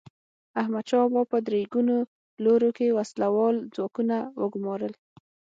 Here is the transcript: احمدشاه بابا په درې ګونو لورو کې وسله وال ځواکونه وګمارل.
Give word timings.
احمدشاه 0.61 1.05
بابا 1.13 1.21
په 1.31 1.37
درې 1.47 1.61
ګونو 1.73 1.95
لورو 2.43 2.69
کې 2.77 2.95
وسله 2.97 3.27
وال 3.35 3.57
ځواکونه 3.75 4.15
وګمارل. 4.41 4.93